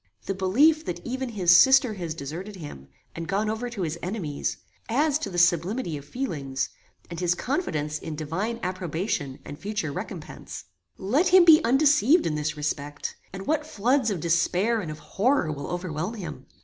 [0.25, 4.57] The belief that even his sister has deserted him, and gone over to his enemies,
[4.89, 6.69] adds to his sublimity of feelings,
[7.11, 10.65] and his confidence in divine approbation and future recompense.
[10.97, 15.51] "Let him be undeceived in this respect, and what floods of despair and of horror
[15.51, 16.47] will overwhelm him!